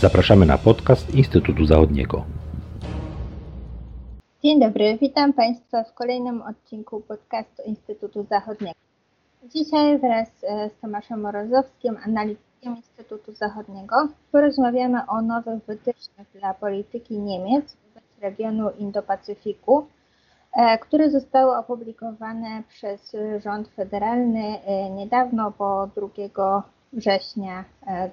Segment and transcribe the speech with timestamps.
[0.00, 2.24] Zapraszamy na podcast Instytutu Zachodniego.
[4.42, 8.78] Dzień dobry, witam Państwa w kolejnym odcinku podcastu Instytutu Zachodniego.
[9.54, 17.18] Dzisiaj wraz e, z Tomaszem Morozowskim, analitykiem Instytutu Zachodniego, porozmawiamy o nowych wytycznych dla polityki
[17.18, 19.86] Niemiec wobec regionu Indo-Pacyfiku,
[20.52, 26.62] e, które zostały opublikowane przez rząd federalny e, niedawno, bo 2
[26.92, 27.64] września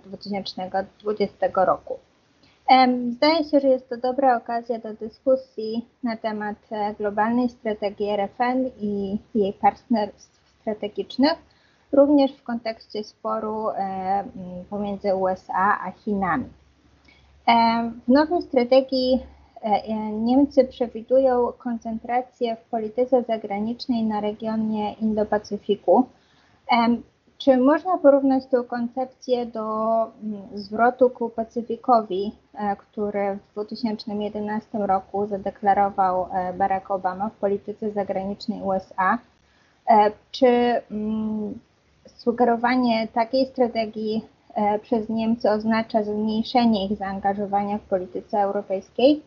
[0.06, 2.00] 2020 roku.
[3.12, 8.70] Zdaje się, że jest to dobra okazja do dyskusji na temat e, globalnej strategii RFN
[8.80, 11.36] i jej partnerstw strategicznych,
[11.92, 14.24] również w kontekście sporu e,
[14.70, 16.50] pomiędzy USA a Chinami.
[18.08, 19.20] W nowej strategii
[19.62, 26.04] e, Niemcy przewidują koncentrację w polityce zagranicznej na regionie Indo-Pacyfiku.
[27.38, 35.28] Czy można porównać tę koncepcję do mm, zwrotu ku Pacyfikowi, e, który w 2011 roku
[35.28, 39.18] zadeklarował e, Barack Obama w polityce zagranicznej USA?
[39.90, 40.48] E, czy
[40.92, 41.60] mm,
[42.06, 44.26] sugerowanie takiej strategii
[44.82, 49.22] przez Niemcy oznacza zmniejszenie ich zaangażowania w polityce europejskiej?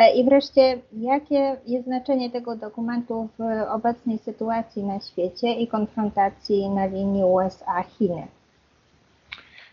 [0.00, 6.70] E, I wreszcie, jakie jest znaczenie tego dokumentu w obecnej sytuacji na świecie i konfrontacji
[6.70, 8.26] na linii USA-Chiny?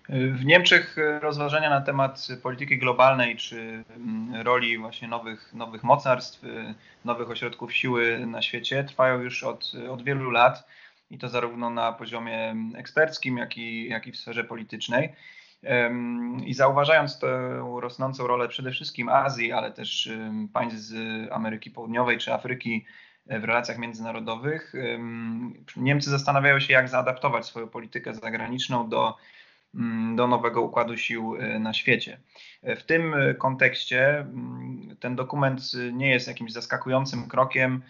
[0.10, 6.42] W Niemczech rozważania na temat polityki globalnej czy mm, roli właśnie nowych, nowych mocarstw,
[7.06, 10.68] nowych ośrodków siły na świecie trwają już od, od wielu lat
[11.12, 15.14] i to zarówno na poziomie eksperckim, jak i, jak i w sferze politycznej.
[16.46, 20.10] I zauważając tę rosnącą rolę przede wszystkim Azji, ale też
[20.54, 20.94] państw z
[21.32, 22.86] Ameryki Południowej czy Afryki
[23.28, 24.74] e, w relacjach międzynarodowych,
[25.76, 29.16] Niemcy zastanawiają się, jak zaadaptować swoją politykę zagraniczną do,
[29.76, 32.20] mm, do nowego układu sił e, na świecie.
[32.64, 35.62] E, w tym kontekście mm, ten dokument
[35.94, 37.82] nie jest jakimś zaskakującym krokiem,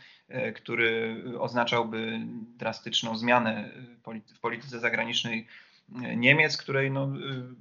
[0.55, 2.19] który oznaczałby
[2.57, 3.69] drastyczną zmianę
[4.35, 5.47] w polityce zagranicznej
[6.17, 7.09] Niemiec, której no,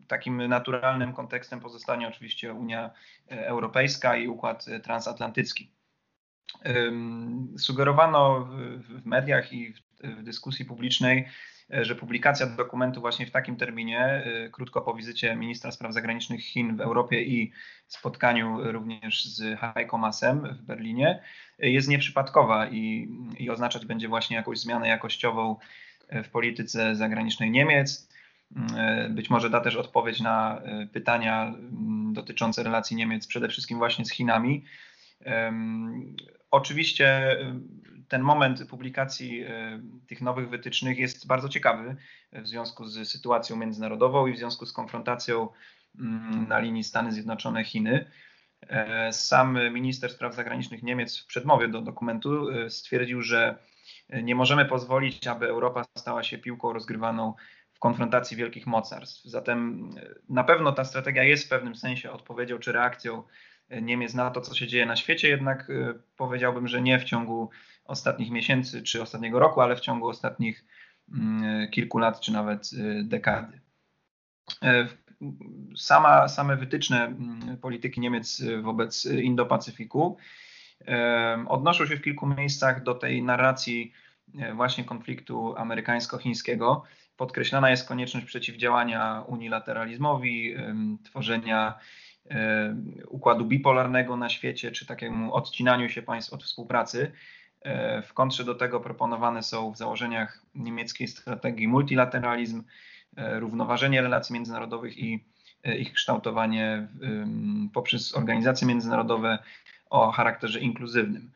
[0.09, 2.91] takim naturalnym kontekstem pozostanie oczywiście Unia
[3.29, 5.71] Europejska i układ transatlantycki.
[7.59, 8.49] Sugerowano
[8.79, 11.29] w mediach i w dyskusji publicznej,
[11.71, 16.81] że publikacja dokumentu właśnie w takim terminie, krótko po wizycie ministra spraw zagranicznych Chin w
[16.81, 17.53] Europie i
[17.87, 21.23] spotkaniu również z Heiko Maasem w Berlinie,
[21.59, 23.09] jest nieprzypadkowa i,
[23.39, 25.57] i oznaczać będzie właśnie jakąś zmianę jakościową
[26.25, 28.16] w polityce zagranicznej Niemiec.
[28.77, 33.79] E, być może da też odpowiedź na e, pytania mm, dotyczące relacji Niemiec przede wszystkim
[33.79, 34.65] właśnie z Chinami.
[36.51, 37.07] Oczywiście
[37.41, 37.61] e,
[38.09, 39.45] ten moment publikacji
[40.07, 41.97] tych nowych wytycznych jest bardzo ciekawy
[42.33, 45.49] w związku z sytuacją międzynarodową i w związku z konfrontacją
[45.99, 48.05] mm, na linii Stany Zjednoczone-Chiny.
[49.11, 53.59] Sam minister spraw zagranicznych Niemiec w przedmowie do dokumentu stwierdził, że
[54.23, 57.35] nie możemy pozwolić, aby Europa stała się piłką rozgrywaną
[57.77, 59.25] w konfrontacji wielkich mocarstw.
[59.25, 63.23] Zatem e, na pewno ta strategia jest w pewnym sensie odpowiedzią czy reakcją
[63.69, 67.05] e, Niemiec na to, co się dzieje na świecie, jednak e, powiedziałbym, że nie w
[67.05, 67.51] ciągu
[67.85, 70.65] ostatnich miesięcy czy ostatniego roku, ale w ciągu ostatnich
[71.13, 72.71] mm, kilku lat czy nawet
[73.03, 73.61] dekady.
[75.77, 80.17] Sama, same wytyczne mm, polityki Niemiec wobec Indo-Pacyfiku
[81.49, 83.93] odnoszą się w kilku miejscach do tej narracji
[84.55, 86.83] właśnie konfliktu amerykańsko-chińskiego
[87.17, 90.55] podkreślana jest konieczność przeciwdziałania unilateralizmowi,
[91.05, 91.75] tworzenia
[93.09, 97.13] układu bipolarnego na świecie, czy takiemu odcinaniu się państw od współpracy.
[97.67, 102.63] E, w kontrze do tego proponowane są w założeniach niemieckiej strategii multilateralizm,
[103.17, 105.25] e, równoważenie relacji międzynarodowych i
[105.65, 106.89] e, ich kształtowanie
[107.75, 109.39] poprzez organizacje międzynarodowe
[109.91, 111.31] o charakterze inkluzywnym.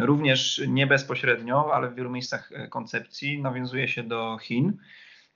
[0.00, 4.76] Również nie bezpośrednio, ale w wielu miejscach e, koncepcji nawiązuje się do Chin.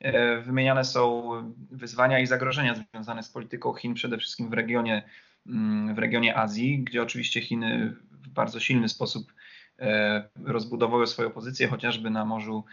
[0.00, 1.30] E, wymieniane są
[1.70, 5.02] wyzwania i zagrożenia związane z polityką Chin, przede wszystkim w regionie,
[5.46, 9.32] mm, w regionie Azji, gdzie oczywiście Chiny w bardzo silny sposób
[9.78, 12.64] e, rozbudowały swoją pozycję, chociażby na Morzu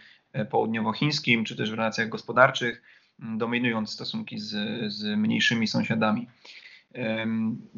[0.50, 2.82] Południowochińskim, czy też w relacjach gospodarczych,
[3.18, 4.52] dominując stosunki z,
[4.92, 6.28] z mniejszymi sąsiadami.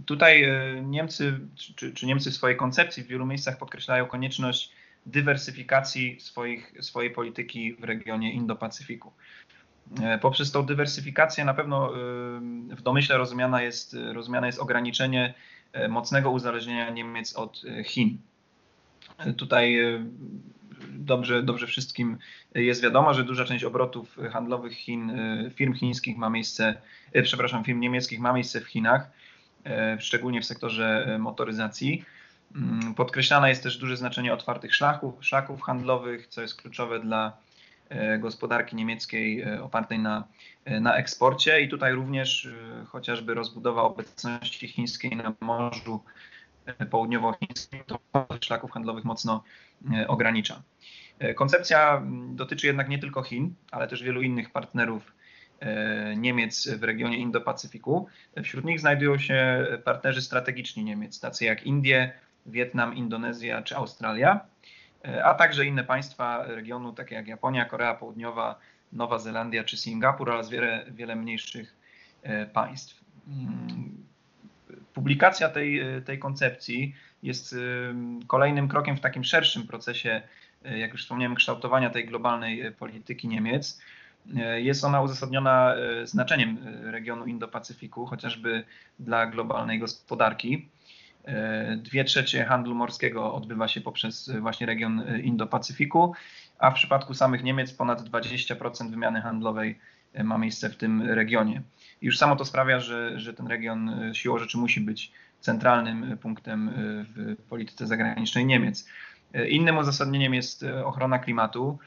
[0.06, 1.40] Tutaj e, Niemcy,
[1.76, 4.72] czy, czy, Niemcy w swojej koncepcji w wielu miejscach podkreślają konieczność
[5.06, 9.10] dywersyfikacji swoich, swojej polityki w regionie Indo-Pacyfiku.
[10.02, 11.92] E, poprzez tą dywersyfikację na pewno
[12.70, 15.34] w domyśle rozumiana jest, rozumiane jest ograniczenie
[15.72, 18.18] e, mocnego uzależnienia Niemiec od Chin.
[19.36, 19.78] Tutaj
[20.88, 22.18] dobrze, dobrze wszystkim
[22.54, 25.12] jest wiadomo, że duża część obrotów handlowych Chin,
[25.54, 26.74] firm chińskich ma miejsce,
[27.22, 29.10] przepraszam, firm niemieckich ma miejsce w Chinach,
[29.98, 32.04] szczególnie w sektorze motoryzacji.
[32.54, 37.36] Mm, podkreślane jest też duże znaczenie otwartych szlaków, szlaków handlowych, co jest kluczowe dla
[37.88, 40.24] e, gospodarki niemieckiej e, opartej na,
[40.64, 42.48] e, na eksporcie i tutaj również
[42.86, 46.02] chociażby rozbudowa obecności chińskiej na Morzu
[46.90, 47.98] Południowochińskim to
[48.40, 49.44] szlaków handlowych mocno
[50.08, 50.62] ogranicza.
[51.34, 55.12] Koncepcja mm, dotyczy jednak nie tylko Chin, ale też wielu innych partnerów
[56.16, 58.06] Niemiec w regionie Indo-Pacyfiku.
[58.42, 62.12] Wśród nich znajdują się partnerzy strategiczni Niemiec, tacy jak Indie,
[62.48, 64.40] Wietnam, Indonezja czy Australia,
[65.04, 68.58] e, a także inne państwa regionu, takie jak Japonia, Korea Południowa,
[68.92, 71.76] Nowa Zelandia czy Singapur oraz wiele, wiele mniejszych
[72.22, 73.00] e, państw.
[74.94, 77.56] Publikacja tej, e, tej koncepcji jest
[78.26, 80.22] kolejnym krokiem w takim szerszym procesie,
[80.64, 83.80] jak już wspomniałem, kształtowania tej globalnej polityki Niemiec.
[84.56, 85.74] Jest ona uzasadniona
[86.04, 88.64] znaczeniem regionu Indo-Pacyfiku, chociażby
[88.98, 90.68] dla globalnej gospodarki.
[91.28, 96.12] E, dwie trzecie handlu morskiego odbywa się poprzez właśnie region Indo-Pacyfiku,
[96.58, 101.62] a w przypadku samych Niemiec ponad 20% wymiany handlowej e, ma miejsce w tym regionie.
[102.02, 106.18] I już samo to sprawia, że, że ten region e, siłą rzeczy musi być centralnym
[106.18, 108.88] punktem w polityce zagranicznej Niemiec.
[109.48, 111.78] Innym uzasadnieniem jest ochrona klimatu.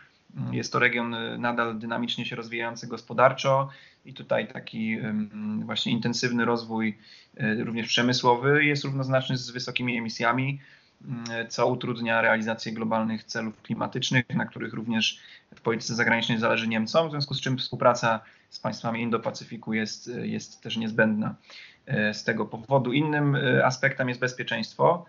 [0.51, 3.69] Jest to region nadal dynamicznie się rozwijający gospodarczo
[4.05, 4.97] i tutaj taki
[5.65, 6.97] właśnie intensywny rozwój,
[7.37, 10.59] e, również przemysłowy, jest równoznaczny z wysokimi emisjami,
[11.49, 15.19] co utrudnia realizację globalnych celów klimatycznych, na których również
[15.55, 18.19] w polityce zagranicznej zależy Niemcom, w związku z czym współpraca
[18.49, 21.35] z państwami Indo-Pacyfiku jest, jest też niezbędna
[21.85, 22.93] e, z tego powodu.
[22.93, 25.05] Innym e, aspektem jest bezpieczeństwo.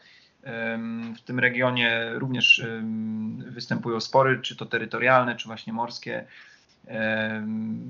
[1.16, 2.66] W tym regionie również
[3.36, 6.24] występują spory, czy to terytorialne, czy właśnie morskie.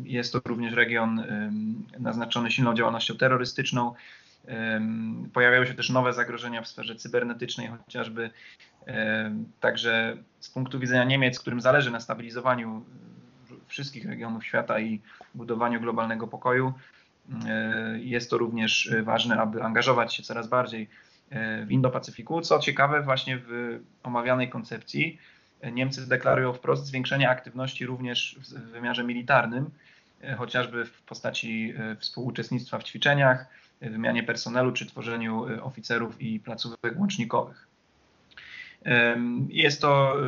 [0.05, 1.25] Jest to również region
[1.99, 3.95] naznaczony silną działalnością terrorystyczną.
[5.33, 8.31] Pojawiają się też nowe zagrożenia w sferze cybernetycznej, chociażby.
[9.61, 12.85] Także z punktu widzenia Niemiec, którym zależy na stabilizowaniu
[13.67, 15.01] wszystkich regionów świata i
[15.35, 16.73] budowaniu globalnego pokoju,
[17.47, 20.89] e, jest to również ważne, aby angażować się coraz bardziej
[21.67, 22.41] w Indo-Pacyfiku.
[22.43, 25.19] Co ciekawe, właśnie w omawianej koncepcji
[25.73, 29.71] Niemcy deklarują wprost zwiększenie aktywności również w wymiarze militarnym,
[30.37, 33.47] chociażby w postaci e, współuczestnictwa w ćwiczeniach,
[33.91, 37.69] wymianie personelu czy tworzeniu e, oficerów i placówek łącznikowych.
[39.49, 40.25] Jest to, e,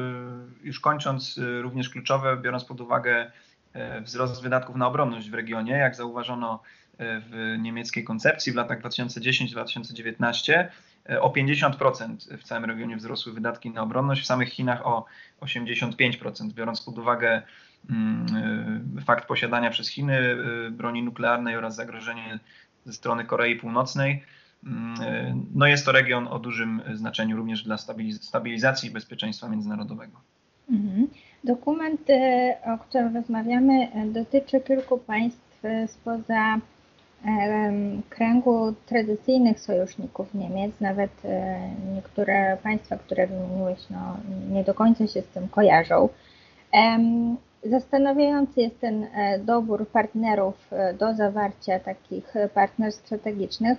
[0.63, 3.31] już kończąc, również kluczowe, biorąc pod uwagę
[4.03, 5.73] wzrost wydatków na obronność w regionie.
[5.73, 6.63] Jak zauważono
[6.99, 10.69] w niemieckiej koncepcji w latach 2010-2019,
[11.21, 15.05] o 50% w całym regionie wzrosły wydatki na obronność, w samych Chinach o
[15.41, 17.43] 85%, biorąc pod uwagę
[17.91, 22.39] mm, fakt posiadania przez Chiny y, broni nuklearnej oraz zagrożenie
[22.85, 24.23] ze strony Korei Północnej.
[24.67, 27.77] Mm, y, no jest to region o dużym znaczeniu również dla
[28.21, 30.21] stabilizacji i bezpieczeństwa międzynarodowego.
[30.71, 31.09] Mhm.
[31.45, 36.59] Dokument, y, o którym rozmawiamy, dotyczy kilku państw spoza
[38.09, 41.11] kręgu tradycyjnych sojuszników Niemiec, nawet
[41.95, 44.17] niektóre państwa, które wymieniłeś, no,
[44.51, 46.09] nie do końca się z tym kojarzą.
[47.65, 53.79] Zastanawiający jest ten e, dobór partnerów e, do zawarcia takich partnerstw strategicznych.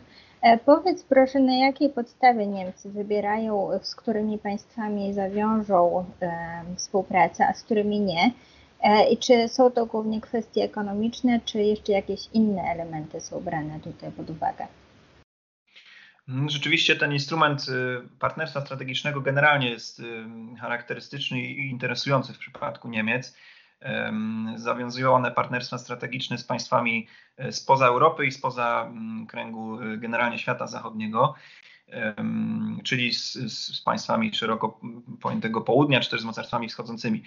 [0.65, 6.05] Powiedz proszę, na jakiej podstawie Niemcy wybierają, z którymi państwami zawiążą
[6.77, 8.31] współpracę, a z którymi nie?
[8.81, 13.79] E, I czy są to głównie kwestie ekonomiczne, czy jeszcze jakieś inne elementy są brane
[13.79, 14.67] tutaj pod uwagę?
[16.47, 20.03] Rzeczywiście ten instrument y, partnerstwa strategicznego generalnie jest y,
[20.61, 23.37] charakterystyczny i interesujący w przypadku Niemiec.
[24.55, 27.07] Zawiązują one partnerstwa strategiczne z państwami
[27.39, 31.35] y, spoza Europy i spoza mm, kręgu generalnie świata zachodniego
[32.83, 34.79] czyli z, z, państwami szeroko
[35.21, 37.23] pojętego południa, czy też z mocarstwami wschodzącymi.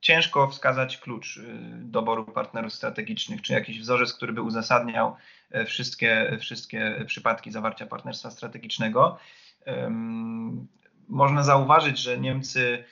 [0.00, 1.42] Ciężko wskazać klucz y,
[1.74, 5.16] doboru partnerów strategicznych, czy jakiś wzorzec, który by uzasadniał
[5.50, 9.18] e, wszystkie, wszystkie przypadki zawarcia partnerstwa strategicznego.
[11.08, 12.84] Można zauważyć, że Niemcy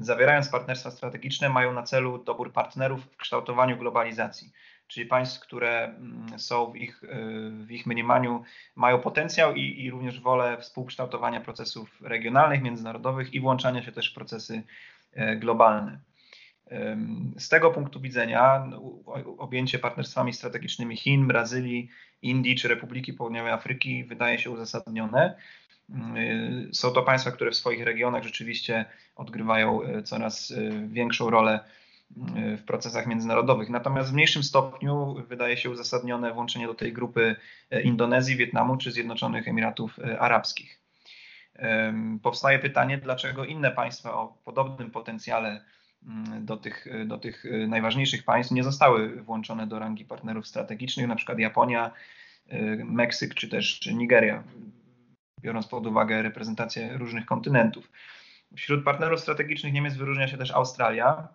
[0.00, 4.52] zawierając partnerstwa strategiczne mają na celu dobór partnerów w kształtowaniu globalizacji
[4.88, 7.08] czyli państw, które mm, są w ich, y,
[7.50, 8.42] w ich mniemaniu,
[8.76, 14.14] mają potencjał i, i również wolę współkształtowania procesów regionalnych, międzynarodowych i włączania się też w
[14.14, 14.62] procesy
[15.12, 15.98] e, globalne.
[17.38, 19.02] Z tego punktu widzenia no,
[19.38, 21.90] objęcie partnerstwami strategicznymi Chin, Brazylii,
[22.22, 25.36] Indii czy Republiki Południowej Afryki wydaje się uzasadnione.
[26.72, 28.84] Są to państwa, które w swoich regionach rzeczywiście
[29.16, 30.52] odgrywają coraz
[30.88, 31.60] większą rolę
[32.36, 33.68] w procesach międzynarodowych.
[33.70, 37.36] Natomiast w mniejszym stopniu wydaje się uzasadnione włączenie do tej grupy
[37.84, 40.80] Indonezji, Wietnamu czy Zjednoczonych Emiratów Arabskich.
[42.22, 45.64] Powstaje pytanie, dlaczego inne państwa o podobnym potencjale
[46.40, 51.38] do tych, do tych najważniejszych państw nie zostały włączone do rangi partnerów strategicznych, na przykład
[51.38, 51.90] Japonia,
[52.84, 54.44] Meksyk czy też Nigeria,
[55.40, 57.90] biorąc pod uwagę reprezentację różnych kontynentów.
[58.56, 61.28] Wśród partnerów strategicznych Niemiec wyróżnia się też Australia,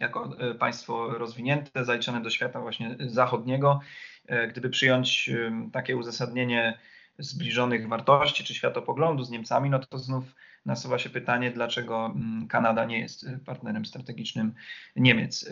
[0.00, 3.80] jako e, państwo rozwinięte, zaliczone do świata właśnie zachodniego.
[4.26, 5.30] E, gdyby przyjąć
[5.72, 6.78] takie uzasadnienie
[7.18, 10.24] zbliżonych wartości czy światopoglądu z Niemcami, no to znów
[10.66, 14.54] nasuwa się pytanie, dlaczego mm, Kanada nie jest partnerem strategicznym
[14.96, 15.50] Niemiec.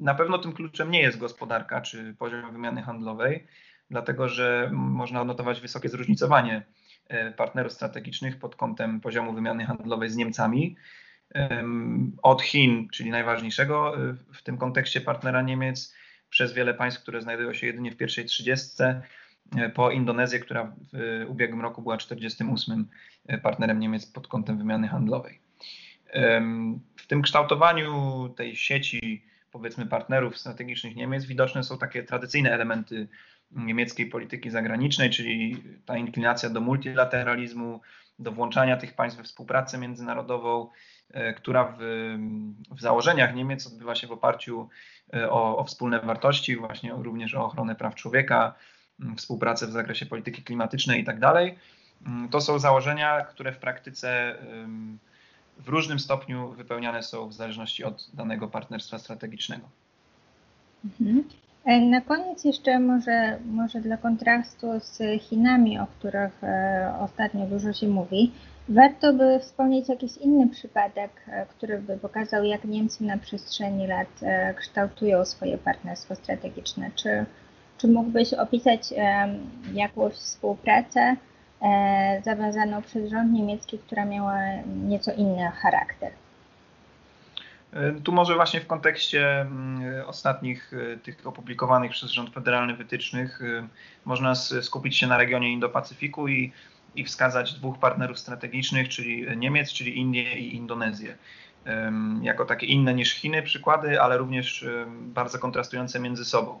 [0.00, 3.46] Na pewno tym kluczem nie jest gospodarka czy poziom wymiany handlowej,
[3.90, 6.62] dlatego że można odnotować wysokie zróżnicowanie
[7.08, 10.76] e, partnerów strategicznych pod kątem poziomu wymiany handlowej z Niemcami
[12.22, 15.94] od Chin, czyli najważniejszego e, w tym kontekście partnera Niemiec,
[16.30, 19.02] przez wiele państw, które znajdują się jedynie w pierwszej trzydziestce,
[19.74, 22.88] po Indonezję, która w ubiegłym roku była 48
[23.26, 25.40] e, partnerem Niemiec pod kątem wymiany handlowej.
[26.96, 33.08] W tym kształtowaniu tej sieci, powiedzmy, partnerów strategicznych Niemiec widoczne są takie tradycyjne elementy
[33.50, 37.80] niemieckiej polityki zagranicznej, czyli ta inklinacja do multilateralizmu,
[38.18, 40.68] do włączania tych państw we współpracę międzynarodową,
[41.12, 41.82] E, która w,
[42.70, 44.68] w założeniach Niemiec odbywa się w oparciu
[45.14, 48.54] e, o, o wspólne wartości, właśnie również o ochronę praw człowieka,
[49.16, 51.58] współpracę w zakresie polityki klimatycznej i tak dalej.
[52.30, 54.34] To są założenia, które w praktyce
[55.58, 59.68] w różnym stopniu wypełniane są w zależności od danego partnerstwa strategicznego.
[60.84, 61.24] Mhm.
[61.64, 66.40] E, na koniec jeszcze może, może dla kontrastu z Chinami, o których
[67.00, 68.32] ostatnio dużo się mówi,
[68.70, 74.08] Warto by wspomnieć jakiś inny przypadek, e, który by pokazał, jak Niemcy na przestrzeni lat
[74.22, 76.90] e, kształtują swoje partnerstwo strategiczne.
[76.94, 77.26] Czy,
[77.80, 78.80] czy mógłbyś opisać
[79.72, 81.16] jakąś współpracę
[81.62, 86.12] e, zawiązaną przez rząd niemiecki, która miała nieco inny charakter?
[88.04, 90.72] Tu może właśnie w kontekście mm, ostatnich
[91.02, 93.40] tych opublikowanych przez rząd federalny wytycznych
[94.04, 96.52] można skupić się na regionie Indo-Pacyfiku i
[96.94, 101.16] i wskazać dwóch partnerów strategicznych, czyli Niemiec, czyli Indie i Indonezję.
[102.22, 106.60] Jako takie inne niż Chiny przykłady, ale również bardzo kontrastujące między sobą.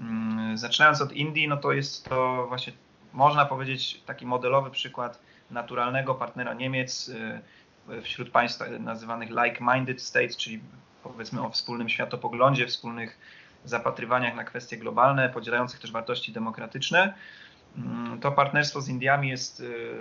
[0.00, 2.72] Mm, zaczynając od Indii, no to jest to właśnie,
[3.12, 10.60] można powiedzieć, taki modelowy przykład naturalnego partnera Niemiec y, wśród państw nazywanych like-minded states, czyli
[11.02, 13.18] powiedzmy o wspólnym światopoglądzie, wspólnych
[13.64, 17.14] zapatrywaniach na kwestie globalne, podzielających też wartości demokratyczne.
[17.76, 19.96] Mm, to partnerstwo z Indiami jest y,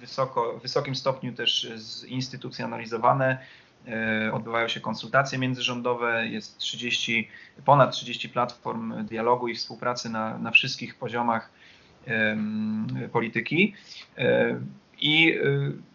[0.00, 3.38] wysoko, w wysokim stopniu też zinstytucjonalizowane.
[3.88, 7.28] Y, odbywają się konsultacje międzyrządowe, jest 30,
[7.64, 11.50] ponad 30 platform dialogu i współpracy na, na wszystkich poziomach
[13.12, 13.74] polityki.
[14.18, 14.22] Y,
[15.00, 15.38] I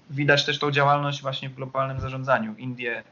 [0.09, 2.55] widać też tą działalność właśnie w globalnym zarządzaniu.
[2.57, 3.03] Indie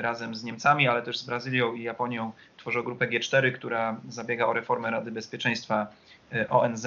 [0.00, 4.52] razem z Niemcami, ale też z Brazylią i Japonią tworzą grupę G4, która zabiega o
[4.52, 5.86] reformę Rady Bezpieczeństwa
[6.48, 6.86] ONZ.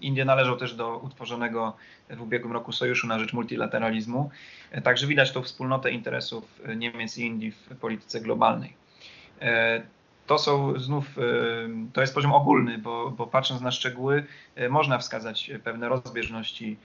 [0.00, 1.76] Indie należą też do utworzonego
[2.10, 4.30] w ubiegłym roku Sojuszu na rzecz multilateralizmu.
[4.70, 8.72] E, także widać tą wspólnotę interesów Niemiec i Indii w polityce globalnej.
[9.40, 9.82] E,
[10.26, 11.22] to są znów, e,
[11.92, 14.24] to jest poziom ogólny, bo, bo patrząc na szczegóły,
[14.70, 16.76] można wskazać pewne rozbieżności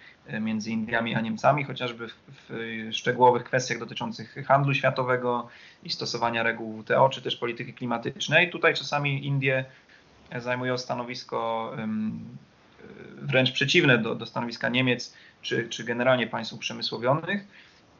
[0.41, 2.13] między Indiami a Niemcami, chociażby w,
[2.49, 5.47] w szczegółowych kwestiach dotyczących handlu światowego
[5.83, 8.49] i stosowania reguł WTO, czy też polityki klimatycznej.
[8.49, 9.65] Tutaj czasami Indie
[10.39, 11.71] zajmują stanowisko
[13.21, 17.47] wręcz przeciwne do, do stanowiska Niemiec czy, czy generalnie państw uprzemysłowionych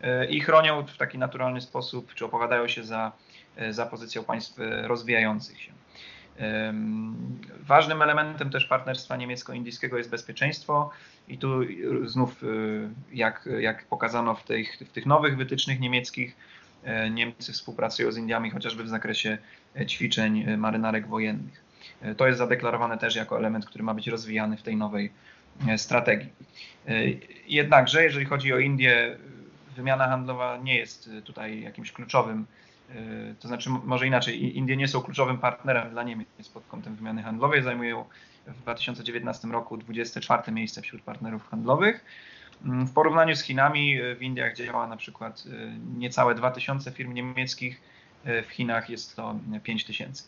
[0.02, 3.12] e, i chronią w taki naturalny sposób, czy opowiadają się za,
[3.56, 5.72] e, za pozycją państw rozwijających się.
[7.60, 10.90] Ważnym elementem też partnerstwa niemiecko-indyjskiego jest bezpieczeństwo
[11.28, 11.60] i tu
[12.06, 12.42] znów,
[13.14, 16.36] jak, jak pokazano w tych, w tych nowych wytycznych niemieckich,
[17.12, 19.38] Niemcy współpracują z Indiami chociażby w zakresie
[19.88, 21.71] ćwiczeń marynarek wojennych.
[22.18, 25.12] To jest zadeklarowane też jako element, który ma być rozwijany w tej nowej
[25.68, 26.30] e, strategii.
[26.88, 26.94] E,
[27.48, 29.18] jednakże, jeżeli chodzi o Indię,
[29.76, 32.46] wymiana handlowa nie jest tutaj jakimś kluczowym,
[32.90, 32.94] e,
[33.40, 37.64] to znaczy może inaczej, Indie nie są kluczowym partnerem dla Niemiec pod kątem wymiany handlowej,
[37.64, 38.06] zajmują
[38.48, 42.06] w 2019 roku 24 miejsce wśród partnerów handlowych.
[42.66, 45.44] Mm, w porównaniu z Chinami w Indiach działa na przykład
[45.98, 47.82] niecałe 2000 firm niemieckich,
[48.24, 50.24] w Chinach jest to 5000.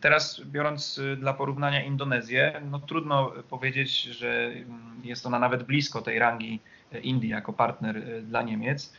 [0.00, 6.18] Teraz biorąc dla porównania Indonezję, no trudno powiedzieć, że mm, jest ona nawet blisko tej
[6.18, 6.60] rangi
[7.02, 8.92] Indii jako partner dla Niemiec,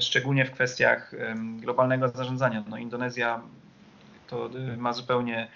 [0.00, 1.12] szczególnie w kwestiach
[1.60, 2.64] globalnego zarządzania.
[2.68, 3.40] No Indonezja
[4.26, 5.48] to ma zupełnie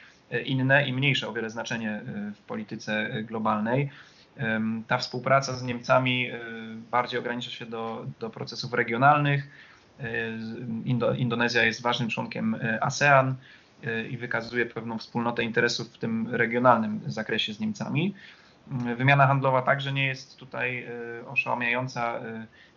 [0.45, 2.03] inne i mniejsze o wiele znaczenie
[2.35, 3.91] w polityce globalnej.
[4.87, 6.31] Ta współpraca z Niemcami
[6.91, 9.49] bardziej ogranicza się do, do procesów regionalnych.
[10.85, 13.35] Indo, Indonezja jest ważnym członkiem ASEAN
[14.11, 18.15] i wykazuje pewną wspólnotę interesów w tym regionalnym zakresie z Niemcami.
[18.97, 20.87] Wymiana handlowa także nie jest tutaj
[21.27, 22.21] oszałamiająca.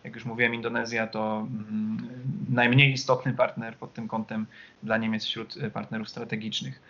[0.04, 2.08] Jak już mówiłem, Indonezja to mm,
[2.50, 4.46] najmniej istotny partner pod tym kątem
[4.82, 6.80] dla Niemiec wśród partnerów strategicznych.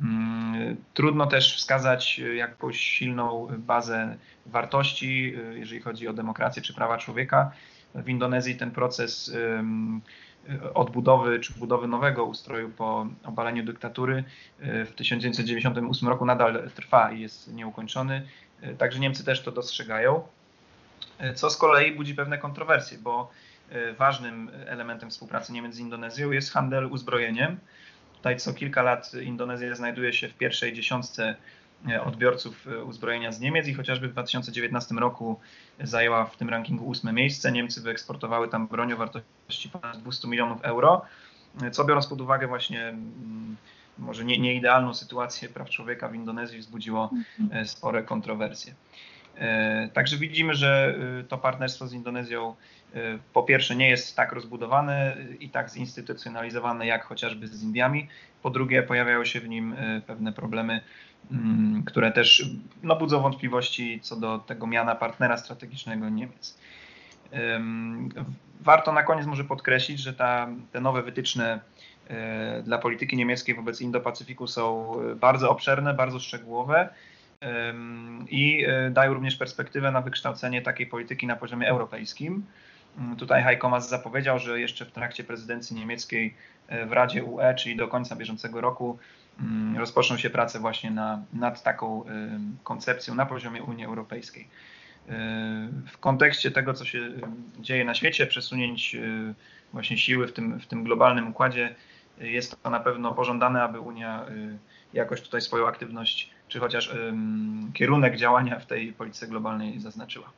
[0.00, 7.50] Mm, trudno też wskazać jakąś silną bazę wartości, jeżeli chodzi o demokrację czy prawa człowieka.
[7.94, 9.32] W Indonezji ten proces
[10.74, 14.24] odbudowy czy budowy nowego ustroju po obaleniu dyktatury
[14.60, 18.26] w 1998 roku nadal trwa i jest nieukończony.
[18.78, 20.22] Także Niemcy też to dostrzegają,
[21.34, 23.30] co z kolei budzi pewne kontrowersje, bo
[23.98, 27.58] ważnym elementem współpracy Niemiec z Indonezją jest handel uzbrojeniem.
[28.18, 31.36] Tutaj co kilka lat Indonezja znajduje się w pierwszej dziesiątce e,
[32.04, 35.40] odbiorców e, uzbrojenia z Niemiec i chociażby w 2019 roku
[35.80, 37.52] zajęła w tym rankingu ósme miejsce.
[37.52, 41.02] Niemcy wyeksportowały tam broń o wartości ponad 200 milionów euro,
[41.62, 43.56] e, co biorąc pod uwagę właśnie mm,
[43.98, 47.10] może nie, nieidealną sytuację praw człowieka w Indonezji wzbudziło
[47.64, 48.74] spore kontrowersje.
[49.92, 50.94] Także widzimy, że
[51.28, 52.54] to partnerstwo z Indonezją
[53.32, 58.08] po pierwsze nie jest tak rozbudowane i tak zinstytucjonalizowane jak chociażby z Indiami.
[58.42, 60.80] Po drugie pojawiają się w nim y, pewne problemy,
[61.30, 62.50] mm, które też
[62.82, 66.58] no, budzą wątpliwości co do tego miana partnera strategicznego Niemiec.
[68.60, 71.60] Warto na koniec może podkreślić, że ta, te nowe wytyczne
[72.60, 76.88] y, dla polityki niemieckiej wobec Indo-Pacyfiku są bardzo obszerne, bardzo szczegółowe
[78.30, 82.46] i dają również perspektywę na wykształcenie takiej polityki na poziomie europejskim.
[82.98, 86.34] Mm, tutaj Heiko Maas zapowiedział, że jeszcze w trakcie prezydencji niemieckiej
[86.68, 88.98] e, w Radzie UE, czyli do końca bieżącego roku,
[89.40, 92.08] mm, rozpoczną się prace właśnie na, nad taką e,
[92.64, 94.48] koncepcją na poziomie Unii Europejskiej.
[95.08, 95.12] E,
[95.86, 97.10] w kontekście tego, co się
[97.58, 98.96] dzieje na świecie, przesunięć
[99.72, 101.74] właśnie siły w tym, w tym globalnym układzie,
[102.18, 104.26] jest to na pewno pożądane, aby Unia
[104.92, 106.94] jakoś tutaj swoją aktywność, czy chociaż
[107.74, 110.32] kierunek działania w tej polityce globalnej zaznaczyła.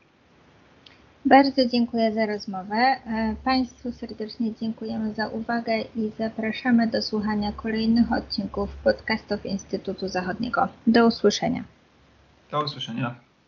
[1.25, 2.77] Bardzo dziękuję za rozmowę.
[2.77, 10.69] E, państwu serdecznie dziękujemy za uwagę i zapraszamy do słuchania kolejnych odcinków podcastów Instytutu Zachodniego.
[10.87, 11.65] Do usłyszenia.
[12.51, 13.30] Do usłyszenia.